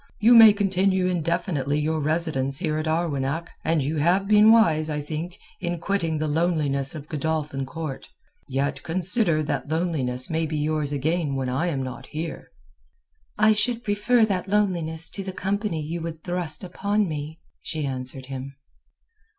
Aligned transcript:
You 0.19 0.33
may 0.33 0.51
continue 0.51 1.05
indefinitely 1.05 1.79
your 1.79 1.99
residence 1.99 2.57
here 2.57 2.79
at 2.79 2.87
Arwenack, 2.87 3.49
and 3.63 3.83
you 3.83 3.97
have 3.97 4.27
been 4.27 4.51
wise, 4.51 4.89
I 4.89 4.99
think, 4.99 5.37
in 5.59 5.77
quitting 5.79 6.17
the 6.17 6.27
loneliness 6.27 6.95
of 6.95 7.07
Godolphin 7.07 7.67
Court. 7.67 8.09
Yet 8.47 8.81
consider 8.81 9.43
that 9.43 9.69
that 9.69 9.75
loneliness 9.75 10.27
may 10.27 10.47
be 10.47 10.57
yours 10.57 10.91
again 10.91 11.35
when 11.35 11.49
I 11.49 11.67
am 11.67 11.83
not 11.83 12.07
here." 12.07 12.49
"I 13.37 13.53
should 13.53 13.83
prefer 13.83 14.25
that 14.25 14.47
loneliness 14.47 15.07
to 15.09 15.23
the 15.23 15.33
company 15.33 15.79
you 15.85 16.01
would 16.01 16.23
thrust 16.23 16.63
upon 16.63 17.07
me," 17.07 17.37
she 17.61 17.85
answered 17.85 18.25
him. 18.25 18.55